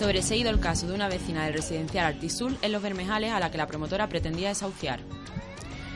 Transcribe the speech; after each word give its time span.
Sobreseído 0.00 0.48
el 0.48 0.60
caso 0.60 0.86
de 0.86 0.94
una 0.94 1.08
vecina 1.10 1.44
del 1.44 1.52
residencial 1.52 2.06
Artisul 2.06 2.56
en 2.62 2.72
Los 2.72 2.80
Bermejales 2.80 3.32
a 3.32 3.38
la 3.38 3.50
que 3.50 3.58
la 3.58 3.66
promotora 3.66 4.08
pretendía 4.08 4.48
desahuciar. 4.48 5.00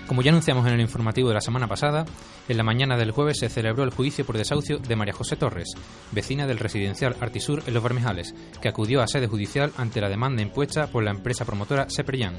Como 0.07 0.21
ya 0.21 0.31
anunciamos 0.31 0.67
en 0.67 0.75
el 0.75 0.83
informativo 0.83 1.29
de 1.29 1.35
la 1.37 1.41
semana 1.41 1.69
pasada, 1.69 2.05
en 2.47 2.57
la 2.59 2.65
mañana 2.65 2.99
del 2.99 3.13
jueves 3.13 3.39
se 3.39 3.49
celebró 3.49 3.83
el 3.83 3.95
juicio 3.95 4.27
por 4.27 4.37
desahucio 4.37 4.77
de 4.77 4.95
María 4.95 5.15
José 5.15 5.37
Torres, 5.37 5.73
vecina 6.13 6.47
del 6.47 6.59
residencial 6.59 7.17
Artisur 7.19 7.63
en 7.67 7.73
Los 7.73 7.83
Bermejales, 7.83 8.35
que 8.61 8.69
acudió 8.69 9.01
a 9.01 9.09
sede 9.09 9.27
judicial 9.27 9.73
ante 9.79 10.03
la 10.03 10.11
demanda 10.11 10.43
impuesta 10.43 10.87
por 10.89 11.03
la 11.03 11.11
empresa 11.11 11.47
promotora 11.47 11.87
Seprillán. 11.89 12.35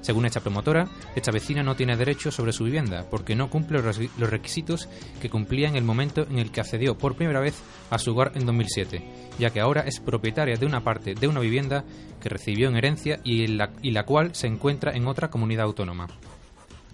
Según 0.00 0.26
esta 0.26 0.40
promotora, 0.40 0.88
esta 1.14 1.32
vecina 1.32 1.62
no 1.62 1.76
tiene 1.76 1.96
derecho 1.96 2.30
sobre 2.30 2.52
su 2.52 2.64
vivienda 2.64 3.06
porque 3.10 3.34
no 3.34 3.50
cumple 3.50 3.80
los 3.82 4.30
requisitos 4.30 4.88
que 5.20 5.30
cumplía 5.30 5.68
en 5.68 5.76
el 5.76 5.84
momento 5.84 6.26
en 6.30 6.38
el 6.38 6.50
que 6.50 6.60
accedió 6.60 6.96
por 6.96 7.16
primera 7.16 7.40
vez 7.40 7.60
a 7.90 7.98
su 7.98 8.12
hogar 8.12 8.32
en 8.34 8.46
2007, 8.46 9.02
ya 9.38 9.50
que 9.50 9.60
ahora 9.60 9.82
es 9.82 10.00
propietaria 10.00 10.56
de 10.56 10.66
una 10.66 10.82
parte 10.82 11.14
de 11.14 11.28
una 11.28 11.40
vivienda 11.40 11.84
que 12.20 12.28
recibió 12.28 12.68
en 12.68 12.76
herencia 12.76 13.20
y, 13.24 13.46
la, 13.48 13.70
y 13.82 13.90
la 13.90 14.04
cual 14.04 14.34
se 14.34 14.46
encuentra 14.46 14.92
en 14.92 15.06
otra 15.06 15.30
comunidad 15.30 15.66
autónoma. 15.66 16.08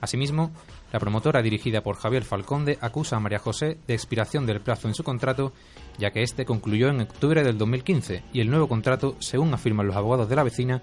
Asimismo, 0.01 0.51
la 0.93 1.01
promotora 1.01 1.43
dirigida 1.43 1.81
por 1.81 1.97
Javier 1.97 2.25
Falconde 2.25 2.79
acusa 2.81 3.17
a 3.17 3.21
María 3.21 3.39
José 3.39 3.79
de 3.87 3.95
expiración 3.95 4.47
del 4.47 4.61
plazo 4.61 4.87
en 4.87 4.95
su 4.95 5.03
contrato, 5.03 5.53
ya 5.99 6.11
que 6.13 6.23
este 6.23 6.45
concluyó 6.45 6.89
en 6.89 7.01
octubre 7.01 7.43
del 7.43 7.59
2015 7.59 8.23
y 8.33 8.41
el 8.41 8.51
nuevo 8.51 8.69
contrato, 8.69 9.17
según 9.19 9.53
afirman 9.53 9.87
los 9.87 9.97
abogados 9.97 10.29
de 10.29 10.37
la 10.37 10.45
vecina, 10.45 10.83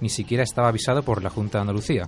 ni 0.00 0.08
siquiera 0.08 0.42
estaba 0.42 0.68
avisado 0.68 1.02
por 1.02 1.22
la 1.22 1.30
Junta 1.30 1.58
de 1.58 1.62
Andalucía. 1.62 2.04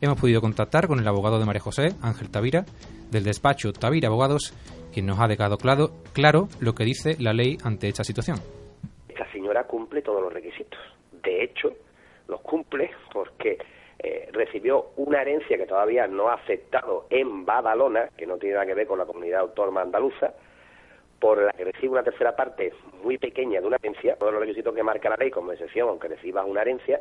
Hemos 0.00 0.20
podido 0.20 0.40
contactar 0.40 0.88
con 0.88 0.98
el 0.98 1.06
abogado 1.06 1.38
de 1.38 1.44
María 1.44 1.60
José, 1.60 1.90
Ángel 2.02 2.30
Tavira, 2.30 2.64
del 3.10 3.24
despacho 3.24 3.72
Tavira 3.72 4.08
Abogados, 4.08 4.52
quien 4.92 5.06
nos 5.06 5.20
ha 5.20 5.28
dejado 5.28 5.58
claro, 5.58 5.90
claro 6.12 6.48
lo 6.60 6.74
que 6.74 6.84
dice 6.84 7.16
la 7.20 7.32
ley 7.32 7.56
ante 7.64 7.88
esta 7.88 8.02
situación. 8.02 8.38
Esta 9.08 9.30
señora 9.30 9.64
cumple 9.64 10.02
todos 10.02 10.20
los 10.20 10.32
requisitos. 10.32 10.80
De 11.22 11.44
hecho, 11.44 11.72
los 12.26 12.40
cumple 12.40 12.90
porque 13.12 13.58
eh, 13.98 14.28
recibió 14.32 14.90
una 14.96 15.22
herencia 15.22 15.56
que 15.56 15.66
todavía 15.66 16.08
no 16.08 16.28
ha 16.28 16.34
aceptado 16.34 17.06
en 17.08 17.44
Badalona, 17.44 18.08
que 18.16 18.26
no 18.26 18.36
tiene 18.38 18.54
nada 18.54 18.66
que 18.66 18.74
ver 18.74 18.86
con 18.88 18.98
la 18.98 19.06
comunidad 19.06 19.42
autónoma 19.42 19.82
andaluza, 19.82 20.34
por 21.20 21.40
la 21.40 21.52
que 21.52 21.62
recibe 21.62 21.92
una 21.92 22.02
tercera 22.02 22.34
parte 22.34 22.72
muy 23.04 23.16
pequeña 23.16 23.60
de 23.60 23.66
una 23.68 23.76
herencia, 23.76 24.16
todos 24.16 24.32
los 24.32 24.40
requisitos 24.40 24.74
que 24.74 24.82
marca 24.82 25.08
la 25.08 25.16
ley 25.16 25.30
como 25.30 25.52
excepción, 25.52 25.88
aunque 25.88 26.08
recibas 26.08 26.44
una 26.44 26.62
herencia, 26.62 27.00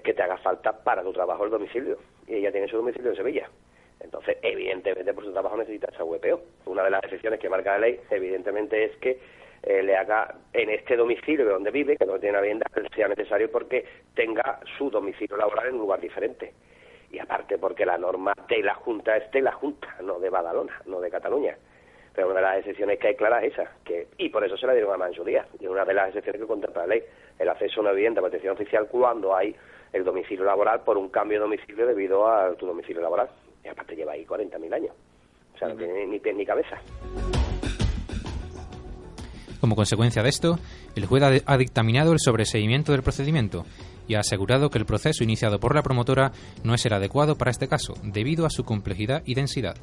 que 0.00 0.14
te 0.14 0.22
haga 0.22 0.38
falta 0.38 0.72
para 0.72 1.02
tu 1.02 1.12
trabajo 1.12 1.44
el 1.44 1.50
domicilio. 1.50 1.98
Y 2.26 2.36
ella 2.36 2.52
tiene 2.52 2.68
su 2.68 2.76
domicilio 2.76 3.10
en 3.10 3.16
Sevilla. 3.16 3.50
Entonces, 4.00 4.36
evidentemente, 4.42 5.12
por 5.14 5.24
su 5.24 5.32
trabajo 5.32 5.56
necesita 5.56 5.88
esa 5.92 6.04
VPO. 6.04 6.40
Una 6.66 6.82
de 6.84 6.90
las 6.90 7.04
excepciones 7.04 7.38
que 7.38 7.48
marca 7.48 7.72
la 7.72 7.86
ley, 7.86 8.00
evidentemente, 8.10 8.84
es 8.84 8.96
que 8.96 9.20
eh, 9.62 9.82
le 9.82 9.96
haga 9.96 10.34
en 10.52 10.70
este 10.70 10.96
domicilio 10.96 11.44
de 11.44 11.52
donde 11.52 11.70
vive, 11.70 11.96
que 11.96 12.04
no 12.04 12.18
tiene 12.18 12.30
una 12.30 12.40
vivienda, 12.40 12.66
sea 12.94 13.06
necesario 13.06 13.50
porque 13.50 13.84
tenga 14.14 14.58
su 14.76 14.90
domicilio 14.90 15.36
laboral 15.36 15.68
en 15.68 15.74
un 15.74 15.80
lugar 15.80 16.00
diferente. 16.00 16.52
Y 17.12 17.18
aparte, 17.18 17.58
porque 17.58 17.86
la 17.86 17.96
norma 17.96 18.32
de 18.48 18.62
la 18.62 18.74
Junta 18.74 19.16
es 19.16 19.30
de 19.30 19.42
la 19.42 19.52
Junta, 19.52 19.96
no 20.02 20.18
de 20.18 20.30
Badalona, 20.30 20.80
no 20.86 21.00
de 21.00 21.10
Cataluña. 21.10 21.56
Pero 22.14 22.28
una 22.28 22.40
de 22.40 22.42
las 22.42 22.58
excepciones 22.58 22.98
que 22.98 23.08
hay 23.08 23.14
claras 23.14 23.44
es 23.44 23.52
esa, 23.52 23.70
que, 23.84 24.08
y 24.18 24.30
por 24.30 24.44
eso 24.44 24.56
se 24.56 24.66
la 24.66 24.74
dieron 24.74 25.00
a 25.00 25.08
Díaz, 25.08 25.46
y 25.60 25.66
una 25.66 25.84
de 25.84 25.94
las 25.94 26.08
excepciones 26.08 26.40
que 26.40 26.46
contempla 26.46 26.82
la 26.82 26.94
ley, 26.94 27.02
el 27.42 27.48
acceso 27.48 27.80
a 27.80 27.82
una 27.82 27.92
vivienda 27.92 28.20
de 28.20 28.28
protección 28.28 28.54
oficial 28.54 28.86
cuando 28.88 29.34
hay 29.34 29.54
el 29.92 30.04
domicilio 30.04 30.44
laboral 30.44 30.80
por 30.80 30.96
un 30.96 31.08
cambio 31.08 31.38
de 31.38 31.42
domicilio 31.42 31.86
debido 31.86 32.26
a 32.26 32.54
tu 32.54 32.66
domicilio 32.66 33.02
laboral. 33.02 33.28
Y 33.64 33.68
aparte 33.68 33.94
lleva 33.94 34.12
ahí 34.12 34.24
40.000 34.24 34.72
años. 34.74 34.92
O 35.54 35.58
sea, 35.58 35.68
no 35.68 35.76
tiene 35.76 36.06
ni 36.06 36.18
pie 36.18 36.32
ni 36.32 36.46
cabeza. 36.46 36.80
Como 39.60 39.76
consecuencia 39.76 40.22
de 40.22 40.28
esto, 40.28 40.58
el 40.96 41.06
juez 41.06 41.22
ha 41.46 41.56
dictaminado 41.56 42.12
el 42.12 42.18
sobreseimiento 42.18 42.92
del 42.92 43.02
procedimiento 43.02 43.64
y 44.08 44.14
ha 44.14 44.20
asegurado 44.20 44.70
que 44.70 44.78
el 44.78 44.86
proceso 44.86 45.22
iniciado 45.22 45.60
por 45.60 45.74
la 45.74 45.82
promotora 45.82 46.32
no 46.64 46.74
es 46.74 46.84
el 46.86 46.92
adecuado 46.92 47.36
para 47.36 47.52
este 47.52 47.68
caso, 47.68 47.94
debido 48.02 48.44
a 48.44 48.50
su 48.50 48.64
complejidad 48.64 49.22
y 49.24 49.34
densidad. 49.34 49.76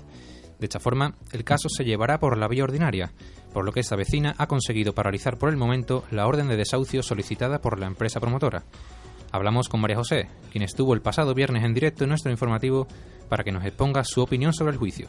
De 0.60 0.66
esta 0.66 0.80
forma, 0.80 1.16
el 1.32 1.46
caso 1.46 1.70
se 1.70 1.86
llevará 1.86 2.20
por 2.20 2.38
la 2.38 2.50
vía 2.50 2.66
ordinaria, 2.66 3.12
por 3.54 3.64
lo 3.64 3.72
que 3.72 3.80
esta 3.80 3.96
vecina 3.96 4.36
ha 4.38 4.48
conseguido 4.48 4.94
paralizar 4.94 5.38
por 5.38 5.50
el 5.50 5.58
momento 5.58 6.04
la 6.12 6.28
orden 6.28 6.50
de 6.50 6.58
desahucio 6.58 7.02
solicitada 7.02 7.60
por 7.60 7.80
la 7.80 7.88
empresa 7.88 8.20
promotora. 8.20 8.64
Hablamos 9.32 9.70
con 9.70 9.80
María 9.80 9.96
José, 9.96 10.28
quien 10.52 10.64
estuvo 10.64 10.94
el 10.94 11.02
pasado 11.02 11.34
viernes 11.34 11.64
en 11.64 11.74
directo 11.74 12.04
en 12.04 12.10
nuestro 12.10 12.32
informativo 12.32 12.88
para 13.30 13.44
que 13.44 13.52
nos 13.52 13.64
exponga 13.64 14.04
su 14.04 14.22
opinión 14.22 14.54
sobre 14.54 14.74
el 14.74 14.78
juicio. 14.78 15.08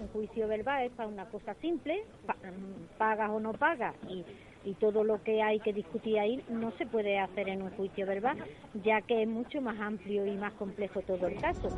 Un 0.00 0.08
juicio 0.08 0.46
verbal 0.46 0.84
es 0.84 0.92
para 0.92 1.08
una 1.08 1.24
cosa 1.26 1.54
simple, 1.54 2.04
pagas 2.98 3.30
o 3.30 3.40
no 3.40 3.52
pagas, 3.54 3.96
y, 4.08 4.24
y 4.64 4.74
todo 4.74 5.02
lo 5.02 5.20
que 5.24 5.42
hay 5.42 5.58
que 5.60 5.72
discutir 5.72 6.20
ahí 6.20 6.40
no 6.50 6.70
se 6.78 6.86
puede 6.86 7.18
hacer 7.18 7.48
en 7.48 7.62
un 7.62 7.70
juicio 7.70 8.06
verbal, 8.06 8.38
ya 8.84 9.00
que 9.00 9.22
es 9.22 9.28
mucho 9.28 9.60
más 9.60 9.80
amplio 9.80 10.24
y 10.24 10.36
más 10.36 10.52
complejo 10.54 11.00
todo 11.02 11.26
el 11.26 11.40
caso. 11.40 11.68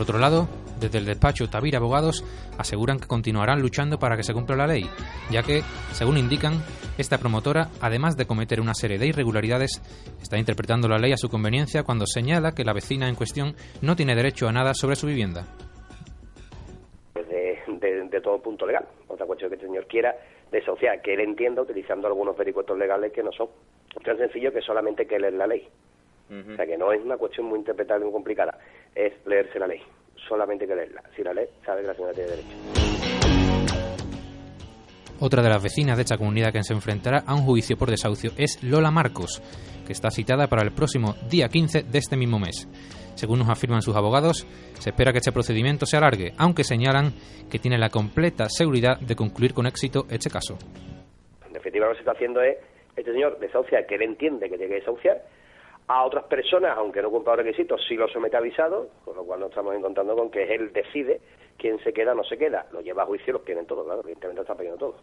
Por 0.00 0.08
otro 0.08 0.18
lado, 0.18 0.48
desde 0.80 0.96
el 0.96 1.04
despacho 1.04 1.50
Tavira 1.50 1.76
Abogados 1.76 2.24
aseguran 2.56 2.98
que 2.98 3.06
continuarán 3.06 3.60
luchando 3.60 3.98
para 3.98 4.16
que 4.16 4.22
se 4.22 4.32
cumpla 4.32 4.56
la 4.56 4.66
ley, 4.66 4.86
ya 5.30 5.42
que, 5.42 5.60
según 5.92 6.16
indican, 6.16 6.54
esta 6.96 7.18
promotora, 7.18 7.68
además 7.82 8.16
de 8.16 8.24
cometer 8.24 8.62
una 8.62 8.72
serie 8.72 8.96
de 8.96 9.08
irregularidades, 9.08 9.82
está 10.22 10.38
interpretando 10.38 10.88
la 10.88 10.96
ley 10.96 11.12
a 11.12 11.18
su 11.18 11.28
conveniencia 11.28 11.82
cuando 11.82 12.06
señala 12.06 12.52
que 12.52 12.64
la 12.64 12.72
vecina 12.72 13.10
en 13.10 13.14
cuestión 13.14 13.54
no 13.82 13.94
tiene 13.94 14.14
derecho 14.14 14.48
a 14.48 14.52
nada 14.52 14.72
sobre 14.72 14.96
su 14.96 15.06
vivienda. 15.06 15.44
De, 17.14 18.08
de, 18.08 18.20
todo 18.22 18.40
punto 18.40 18.64
legal. 18.64 18.86
Otra 19.06 19.26
cuestión 19.26 19.50
que 19.50 19.56
el 19.56 19.60
señor 19.60 19.86
quiera 19.86 20.16
desahuciar, 20.50 21.02
que 21.02 21.12
él 21.12 21.20
entienda 21.20 21.60
utilizando 21.60 22.08
algunos 22.08 22.34
vericuetos 22.38 22.78
legales 22.78 23.12
que 23.12 23.22
no 23.22 23.32
son. 23.32 23.50
tan 24.02 24.16
sencillo 24.16 24.50
que 24.50 24.62
solamente 24.62 25.06
que 25.06 25.18
leer 25.18 25.34
la 25.34 25.46
ley. 25.46 25.68
O 26.52 26.56
sea 26.56 26.66
que 26.66 26.76
no 26.76 26.92
es 26.92 27.02
una 27.02 27.16
cuestión 27.16 27.46
muy 27.46 27.58
interpretable 27.58 28.04
muy 28.04 28.12
complicada, 28.12 28.58
es 28.94 29.12
leerse 29.26 29.58
la 29.58 29.66
ley, 29.66 29.80
solamente 30.28 30.66
que 30.66 30.74
leerla. 30.74 31.02
Si 31.16 31.22
la 31.22 31.32
lee, 31.32 31.48
sabe 31.64 31.82
que 31.82 31.86
la 31.88 31.94
señora 31.94 32.12
tiene 32.12 32.30
derecho. 32.30 32.90
Otra 35.22 35.42
de 35.42 35.50
las 35.50 35.62
vecinas 35.62 35.96
de 35.96 36.02
esta 36.02 36.16
comunidad 36.16 36.50
que 36.50 36.62
se 36.62 36.72
enfrentará 36.72 37.24
a 37.26 37.34
un 37.34 37.42
juicio 37.42 37.76
por 37.76 37.90
desahucio 37.90 38.30
es 38.38 38.62
Lola 38.62 38.90
Marcos, 38.90 39.42
que 39.86 39.92
está 39.92 40.10
citada 40.10 40.46
para 40.46 40.62
el 40.62 40.72
próximo 40.72 41.14
día 41.28 41.48
15 41.48 41.82
de 41.82 41.98
este 41.98 42.16
mismo 42.16 42.38
mes. 42.38 42.66
Según 43.16 43.40
nos 43.40 43.50
afirman 43.50 43.82
sus 43.82 43.94
abogados, 43.96 44.46
se 44.78 44.90
espera 44.90 45.12
que 45.12 45.18
este 45.18 45.30
procedimiento 45.30 45.84
se 45.84 45.98
alargue, 45.98 46.32
aunque 46.38 46.64
señalan 46.64 47.12
que 47.50 47.58
tiene 47.58 47.76
la 47.76 47.90
completa 47.90 48.48
seguridad 48.48 48.98
de 48.98 49.14
concluir 49.14 49.52
con 49.52 49.66
éxito 49.66 50.06
este 50.08 50.30
caso. 50.30 50.56
En 51.46 51.52
definitiva, 51.52 51.84
lo 51.84 51.92
que 51.92 51.96
se 51.96 52.00
está 52.00 52.12
haciendo 52.12 52.40
es, 52.40 52.56
este 52.96 53.12
señor 53.12 53.38
desahucia, 53.40 53.86
que 53.86 53.96
él 53.96 54.02
entiende 54.02 54.48
que 54.48 54.56
tiene 54.56 54.72
que 54.72 54.80
desahuciar, 54.80 55.22
a 55.90 56.04
otras 56.04 56.24
personas, 56.26 56.78
aunque 56.78 57.02
no 57.02 57.10
cumpla 57.10 57.34
los 57.34 57.44
requisitos, 57.44 57.84
sí 57.88 57.96
lo 57.96 58.06
somete 58.06 58.36
avisado, 58.36 58.90
con 59.04 59.16
lo 59.16 59.24
cual 59.24 59.40
nos 59.40 59.48
estamos 59.48 59.74
encontrando 59.74 60.14
con 60.14 60.30
que 60.30 60.44
él 60.44 60.72
decide 60.72 61.20
quién 61.58 61.82
se 61.82 61.92
queda 61.92 62.12
o 62.12 62.14
no 62.14 62.22
se 62.22 62.38
queda. 62.38 62.64
Lo 62.70 62.80
lleva 62.80 63.02
a 63.02 63.06
juicio 63.06 63.32
los 63.32 63.44
tienen 63.44 63.66
todos, 63.66 63.84
claro, 63.84 64.00
evidentemente 64.02 64.42
está 64.42 64.54
pidiendo 64.54 64.78
todo. 64.78 64.94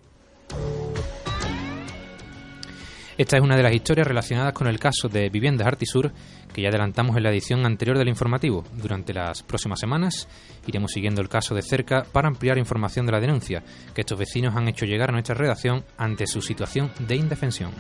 Esta 3.18 3.36
es 3.36 3.44
una 3.44 3.58
de 3.58 3.64
las 3.64 3.74
historias 3.74 4.08
relacionadas 4.08 4.54
con 4.54 4.68
el 4.68 4.80
caso 4.80 5.10
de 5.10 5.28
Viviendas 5.30 5.68
Artisur 5.68 6.12
que 6.54 6.62
ya 6.62 6.70
adelantamos 6.70 7.18
en 7.18 7.24
la 7.24 7.32
edición 7.32 7.66
anterior 7.66 7.98
del 7.98 8.08
informativo. 8.08 8.64
Durante 8.72 9.14
las 9.14 9.44
próximas 9.44 9.82
semanas 9.82 10.30
iremos 10.68 10.92
siguiendo 10.92 11.20
el 11.20 11.28
caso 11.28 11.54
de 11.54 11.64
cerca 11.64 12.06
para 12.14 12.30
ampliar 12.30 12.58
información 12.58 13.06
de 13.06 13.12
la 13.12 13.20
denuncia 13.20 13.62
que 13.94 14.02
estos 14.02 14.18
vecinos 14.18 14.56
han 14.56 14.70
hecho 14.70 14.86
llegar 14.86 15.10
a 15.10 15.14
nuestra 15.14 15.36
redacción 15.36 15.84
ante 15.98 16.28
su 16.28 16.42
situación 16.42 16.92
de 17.00 17.16
indefensión. 17.16 17.72